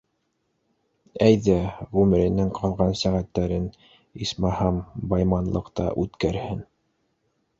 Әйҙә, 1.25 1.57
ғүмеренең 1.97 2.49
ҡалған 2.59 2.95
сәғәттәрен, 3.03 3.67
исмаһам, 4.27 4.81
байманлыҡта 5.13 5.89
үткәрһен. 6.05 6.65